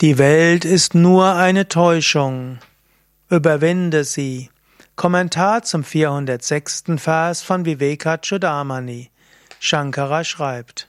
Die 0.00 0.16
Welt 0.16 0.64
ist 0.64 0.94
nur 0.94 1.34
eine 1.34 1.66
Täuschung. 1.66 2.60
Überwinde 3.30 4.04
sie. 4.04 4.48
Kommentar 4.94 5.64
zum 5.64 5.82
406. 5.82 6.84
Vers 6.98 7.42
von 7.42 7.64
Vivekachudamani. 7.64 9.10
Shankara 9.58 10.22
schreibt. 10.22 10.88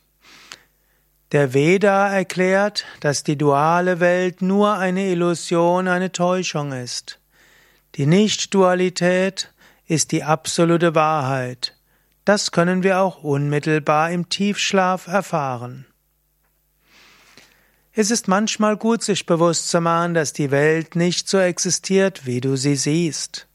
Der 1.31 1.55
Veda 1.55 2.07
erklärt, 2.13 2.85
dass 2.99 3.23
die 3.23 3.35
duale 3.35 3.99
Welt 3.99 4.43
nur 4.43 4.77
eine 4.77 5.07
Illusion, 5.07 5.87
eine 5.87 6.11
Täuschung 6.11 6.71
ist. 6.71 7.19
Die 7.95 8.05
Nicht-Dualität 8.05 9.51
ist 9.87 10.11
die 10.11 10.23
absolute 10.23 10.93
Wahrheit. 10.93 11.75
Das 12.25 12.51
können 12.51 12.83
wir 12.83 12.99
auch 12.99 13.23
unmittelbar 13.23 14.11
im 14.11 14.29
Tiefschlaf 14.29 15.07
erfahren. 15.07 15.87
Es 18.01 18.11
ist 18.11 18.29
manchmal 18.29 18.77
gut, 18.77 19.03
sich 19.03 19.25
bewusst 19.25 19.67
zu 19.67 19.81
machen, 19.81 20.13
dass 20.13 20.31
die 20.31 20.51
Welt 20.51 20.95
nicht 20.95 21.27
so 21.27 21.37
existiert, 21.37 22.25
wie 22.25 22.39
du 22.39 22.55
sie 22.55 22.77
siehst. 22.77 23.45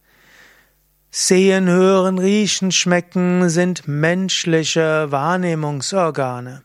Sehen, 1.11 1.67
hören, 1.67 2.19
riechen, 2.19 2.71
schmecken 2.71 3.49
sind 3.49 3.89
menschliche 3.89 5.11
Wahrnehmungsorgane. 5.11 6.63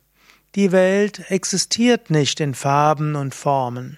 Die 0.55 0.73
Welt 0.73 1.31
existiert 1.31 2.09
nicht 2.09 2.41
in 2.41 2.53
Farben 2.53 3.16
und 3.16 3.34
Formen. 3.34 3.98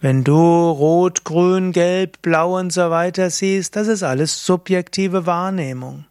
Wenn 0.00 0.24
du 0.24 0.70
rot, 0.70 1.24
grün, 1.24 1.72
gelb, 1.72 2.22
blau 2.22 2.58
und 2.58 2.72
so 2.72 2.88
weiter 2.88 3.28
siehst, 3.28 3.76
das 3.76 3.88
ist 3.88 4.02
alles 4.02 4.46
subjektive 4.46 5.26
Wahrnehmung. 5.26 6.06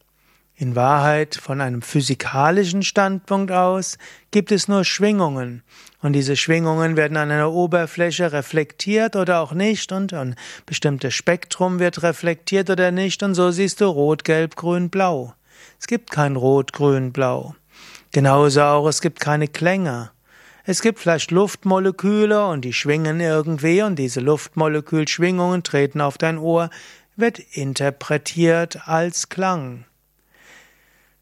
In 0.61 0.75
Wahrheit, 0.75 1.33
von 1.33 1.59
einem 1.59 1.81
physikalischen 1.81 2.83
Standpunkt 2.83 3.51
aus, 3.51 3.97
gibt 4.29 4.51
es 4.51 4.67
nur 4.67 4.85
Schwingungen. 4.85 5.63
Und 6.03 6.13
diese 6.13 6.35
Schwingungen 6.35 6.95
werden 6.95 7.17
an 7.17 7.31
einer 7.31 7.51
Oberfläche 7.51 8.31
reflektiert 8.31 9.15
oder 9.15 9.39
auch 9.39 9.53
nicht 9.53 9.91
und 9.91 10.13
ein 10.13 10.35
bestimmtes 10.67 11.15
Spektrum 11.15 11.79
wird 11.79 12.03
reflektiert 12.03 12.69
oder 12.69 12.91
nicht 12.91 13.23
und 13.23 13.33
so 13.33 13.49
siehst 13.49 13.81
du 13.81 13.85
rot, 13.85 14.23
gelb, 14.23 14.55
grün, 14.55 14.91
blau. 14.91 15.33
Es 15.79 15.87
gibt 15.87 16.11
kein 16.11 16.35
rot, 16.35 16.73
grün, 16.73 17.11
blau. 17.11 17.55
Genauso 18.11 18.61
auch, 18.61 18.87
es 18.87 19.01
gibt 19.01 19.19
keine 19.19 19.47
Klänge. 19.47 20.11
Es 20.63 20.83
gibt 20.83 20.99
vielleicht 20.99 21.31
Luftmoleküle 21.31 22.45
und 22.45 22.65
die 22.65 22.73
schwingen 22.73 23.19
irgendwie 23.19 23.81
und 23.81 23.95
diese 23.95 24.19
Luftmolekülschwingungen 24.19 25.63
treten 25.63 26.01
auf 26.01 26.19
dein 26.19 26.37
Ohr, 26.37 26.69
wird 27.15 27.39
interpretiert 27.39 28.87
als 28.87 29.27
Klang. 29.29 29.85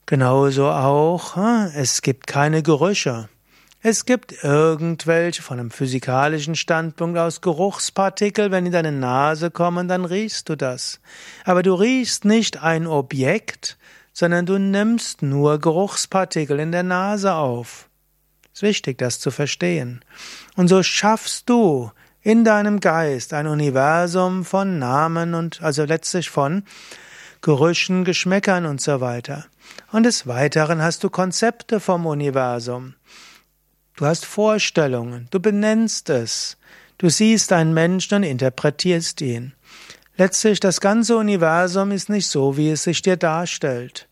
Genauso 0.09 0.71
auch, 0.71 1.37
es 1.75 2.01
gibt 2.01 2.25
keine 2.25 2.63
Gerüche. 2.63 3.29
Es 3.83 4.05
gibt 4.05 4.43
irgendwelche 4.43 5.43
von 5.43 5.59
einem 5.59 5.69
physikalischen 5.69 6.55
Standpunkt 6.55 7.15
aus 7.19 7.41
Geruchspartikel, 7.41 8.49
wenn 8.49 8.65
in 8.65 8.71
deine 8.71 8.91
Nase 8.91 9.51
kommen, 9.51 9.87
dann 9.87 10.05
riechst 10.05 10.49
du 10.49 10.55
das. 10.55 10.99
Aber 11.45 11.61
du 11.61 11.75
riechst 11.75 12.25
nicht 12.25 12.63
ein 12.63 12.87
Objekt, 12.87 13.77
sondern 14.11 14.47
du 14.47 14.57
nimmst 14.57 15.21
nur 15.21 15.59
Geruchspartikel 15.59 16.59
in 16.59 16.71
der 16.71 16.81
Nase 16.81 17.35
auf. 17.35 17.87
Es 18.51 18.63
ist 18.63 18.63
wichtig, 18.63 18.97
das 18.97 19.19
zu 19.19 19.29
verstehen. 19.29 20.03
Und 20.55 20.69
so 20.69 20.81
schaffst 20.81 21.47
du 21.51 21.91
in 22.23 22.43
deinem 22.43 22.79
Geist 22.79 23.31
ein 23.31 23.45
Universum 23.45 24.43
von 24.43 24.79
Namen 24.79 25.35
und 25.35 25.61
also 25.61 25.83
letztlich 25.83 26.31
von 26.31 26.63
Gerüchen, 27.41 28.03
Geschmäckern 28.03 28.65
und 28.65 28.81
so 28.81 29.01
weiter. 29.01 29.45
Und 29.91 30.03
des 30.03 30.27
Weiteren 30.27 30.81
hast 30.81 31.03
du 31.03 31.09
Konzepte 31.09 31.79
vom 31.79 32.05
Universum. 32.05 32.95
Du 33.95 34.05
hast 34.05 34.25
Vorstellungen, 34.25 35.27
du 35.31 35.39
benennst 35.39 36.09
es. 36.09 36.57
Du 36.97 37.09
siehst 37.09 37.53
einen 37.53 37.73
Menschen 37.73 38.15
und 38.15 38.23
interpretierst 38.23 39.21
ihn. 39.21 39.53
Letztlich, 40.17 40.59
das 40.59 40.81
ganze 40.81 41.15
Universum 41.15 41.91
ist 41.91 42.09
nicht 42.09 42.27
so, 42.27 42.57
wie 42.57 42.71
es 42.71 42.83
sich 42.83 43.01
dir 43.01 43.15
darstellt. 43.15 44.09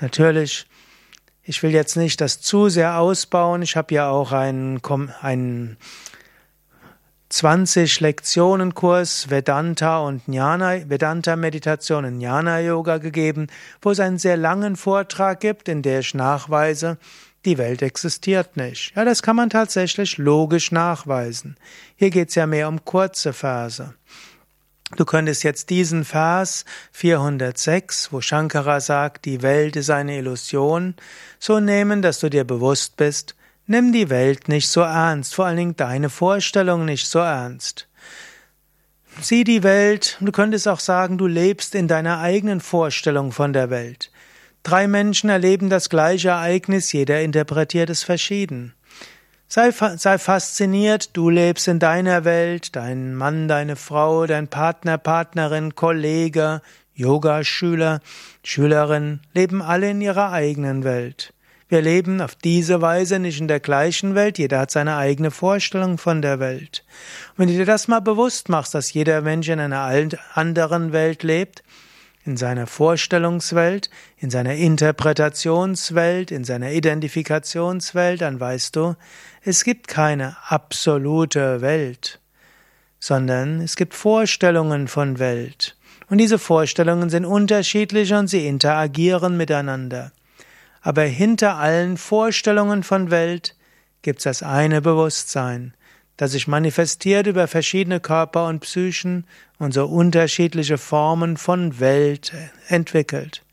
Natürlich, 0.00 0.66
ich 1.42 1.62
will 1.62 1.72
jetzt 1.72 1.96
nicht 1.96 2.22
das 2.22 2.40
zu 2.40 2.70
sehr 2.70 2.98
ausbauen. 2.98 3.60
Ich 3.60 3.76
habe 3.76 3.94
ja 3.94 4.08
auch 4.08 4.32
einen, 4.32 4.80
einen 5.20 5.76
20 7.32 8.00
Lektionen 8.00 8.74
Kurs 8.74 9.30
Vedanta 9.30 10.00
und 10.00 10.28
Jnana, 10.28 10.90
Vedanta 10.90 11.34
Meditation 11.34 12.04
und 12.04 12.20
Jnana 12.20 12.60
Yoga 12.60 12.98
gegeben, 12.98 13.46
wo 13.80 13.92
es 13.92 14.00
einen 14.00 14.18
sehr 14.18 14.36
langen 14.36 14.76
Vortrag 14.76 15.40
gibt, 15.40 15.70
in 15.70 15.80
der 15.80 16.00
ich 16.00 16.12
nachweise, 16.12 16.98
die 17.46 17.56
Welt 17.56 17.80
existiert 17.80 18.58
nicht. 18.58 18.94
Ja, 18.94 19.06
das 19.06 19.22
kann 19.22 19.36
man 19.36 19.48
tatsächlich 19.48 20.18
logisch 20.18 20.72
nachweisen. 20.72 21.56
Hier 21.96 22.10
geht's 22.10 22.34
ja 22.34 22.46
mehr 22.46 22.68
um 22.68 22.84
kurze 22.84 23.32
Verse. 23.32 23.94
Du 24.96 25.06
könntest 25.06 25.42
jetzt 25.42 25.70
diesen 25.70 26.04
Vers 26.04 26.66
406, 26.92 28.12
wo 28.12 28.20
Shankara 28.20 28.80
sagt, 28.80 29.24
die 29.24 29.40
Welt 29.40 29.76
ist 29.76 29.88
eine 29.88 30.18
Illusion, 30.18 30.96
so 31.38 31.60
nehmen, 31.60 32.02
dass 32.02 32.20
du 32.20 32.28
dir 32.28 32.44
bewusst 32.44 32.98
bist, 32.98 33.36
Nimm 33.66 33.92
die 33.92 34.10
Welt 34.10 34.48
nicht 34.48 34.68
so 34.68 34.80
ernst, 34.80 35.34
vor 35.34 35.46
allen 35.46 35.56
Dingen 35.56 35.76
deine 35.76 36.10
Vorstellung 36.10 36.84
nicht 36.84 37.06
so 37.06 37.20
ernst. 37.20 37.88
Sieh 39.20 39.44
die 39.44 39.62
Welt, 39.62 40.16
du 40.20 40.32
könntest 40.32 40.66
auch 40.66 40.80
sagen, 40.80 41.18
du 41.18 41.26
lebst 41.26 41.74
in 41.74 41.86
deiner 41.86 42.18
eigenen 42.18 42.60
Vorstellung 42.60 43.30
von 43.30 43.52
der 43.52 43.70
Welt. 43.70 44.10
Drei 44.62 44.88
Menschen 44.88 45.28
erleben 45.28 45.70
das 45.70 45.90
gleiche 45.90 46.30
Ereignis, 46.30 46.92
jeder 46.92 47.20
interpretiert 47.20 47.90
es 47.90 48.02
verschieden. 48.02 48.74
Sei, 49.48 49.70
sei 49.70 50.18
fasziniert, 50.18 51.16
du 51.16 51.28
lebst 51.28 51.68
in 51.68 51.78
deiner 51.78 52.24
Welt, 52.24 52.74
dein 52.74 53.14
Mann, 53.14 53.48
deine 53.48 53.76
Frau, 53.76 54.26
dein 54.26 54.48
Partner, 54.48 54.98
Partnerin, 54.98 55.74
Kollege, 55.74 56.62
Yogaschüler, 56.94 58.00
Schülerin 58.42 59.20
leben 59.34 59.60
alle 59.60 59.90
in 59.90 60.00
ihrer 60.00 60.32
eigenen 60.32 60.84
Welt. 60.84 61.34
Wir 61.72 61.80
leben 61.80 62.20
auf 62.20 62.34
diese 62.34 62.82
Weise 62.82 63.18
nicht 63.18 63.40
in 63.40 63.48
der 63.48 63.58
gleichen 63.58 64.14
Welt, 64.14 64.36
jeder 64.36 64.58
hat 64.58 64.70
seine 64.70 64.96
eigene 64.96 65.30
Vorstellung 65.30 65.96
von 65.96 66.20
der 66.20 66.38
Welt. 66.38 66.84
Und 67.30 67.38
wenn 67.38 67.48
du 67.48 67.54
dir 67.54 67.64
das 67.64 67.88
mal 67.88 68.00
bewusst 68.00 68.50
machst, 68.50 68.74
dass 68.74 68.92
jeder 68.92 69.22
Mensch 69.22 69.48
in 69.48 69.58
einer 69.58 69.90
anderen 70.34 70.92
Welt 70.92 71.22
lebt, 71.22 71.62
in 72.26 72.36
seiner 72.36 72.66
Vorstellungswelt, 72.66 73.88
in 74.18 74.28
seiner 74.28 74.54
Interpretationswelt, 74.54 76.30
in 76.30 76.44
seiner 76.44 76.72
Identifikationswelt, 76.72 78.20
dann 78.20 78.38
weißt 78.38 78.76
du, 78.76 78.94
es 79.42 79.64
gibt 79.64 79.88
keine 79.88 80.36
absolute 80.46 81.62
Welt, 81.62 82.20
sondern 83.00 83.62
es 83.62 83.76
gibt 83.76 83.94
Vorstellungen 83.94 84.88
von 84.88 85.18
Welt. 85.18 85.74
Und 86.10 86.18
diese 86.18 86.38
Vorstellungen 86.38 87.08
sind 87.08 87.24
unterschiedlich 87.24 88.12
und 88.12 88.26
sie 88.26 88.46
interagieren 88.46 89.38
miteinander. 89.38 90.12
Aber 90.82 91.02
hinter 91.02 91.56
allen 91.56 91.96
Vorstellungen 91.96 92.82
von 92.82 93.10
Welt 93.10 93.56
gibt 94.02 94.18
es 94.18 94.24
das 94.24 94.42
eine 94.42 94.82
Bewusstsein, 94.82 95.74
das 96.16 96.32
sich 96.32 96.48
manifestiert 96.48 97.28
über 97.28 97.46
verschiedene 97.46 98.00
Körper 98.00 98.48
und 98.48 98.60
Psychen 98.60 99.24
und 99.58 99.72
so 99.72 99.86
unterschiedliche 99.86 100.76
Formen 100.76 101.36
von 101.36 101.78
Welt 101.78 102.32
entwickelt. 102.68 103.44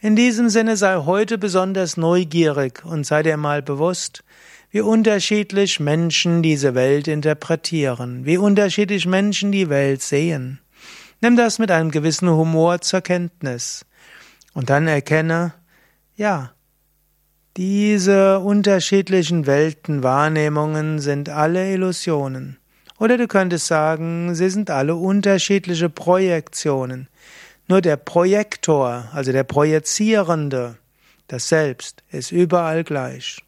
In 0.00 0.16
diesem 0.16 0.48
Sinne 0.48 0.76
sei 0.76 0.96
heute 0.96 1.38
besonders 1.38 1.96
neugierig 1.96 2.84
und 2.84 3.04
sei 3.04 3.22
dir 3.22 3.36
mal 3.36 3.62
bewusst, 3.62 4.24
wie 4.70 4.80
unterschiedlich 4.80 5.80
Menschen 5.80 6.42
diese 6.42 6.74
Welt 6.74 7.08
interpretieren, 7.08 8.24
wie 8.24 8.38
unterschiedlich 8.38 9.06
Menschen 9.06 9.52
die 9.52 9.68
Welt 9.68 10.02
sehen. 10.02 10.60
Nimm 11.20 11.36
das 11.36 11.58
mit 11.58 11.70
einem 11.70 11.90
gewissen 11.90 12.28
Humor 12.28 12.80
zur 12.80 13.00
Kenntnis 13.00 13.86
und 14.52 14.70
dann 14.70 14.88
erkenne, 14.88 15.54
ja, 16.16 16.52
diese 17.56 18.40
unterschiedlichen 18.40 19.46
Weltenwahrnehmungen 19.46 20.98
sind 20.98 21.28
alle 21.28 21.72
Illusionen. 21.72 22.58
Oder 22.98 23.16
du 23.16 23.28
könntest 23.28 23.66
sagen, 23.66 24.34
sie 24.34 24.50
sind 24.50 24.70
alle 24.70 24.94
unterschiedliche 24.96 25.88
Projektionen. 25.88 27.08
Nur 27.68 27.80
der 27.80 27.96
Projektor, 27.96 29.08
also 29.12 29.32
der 29.32 29.44
Projizierende, 29.44 30.76
das 31.28 31.48
Selbst, 31.48 32.02
ist 32.10 32.30
überall 32.30 32.84
gleich. 32.84 33.44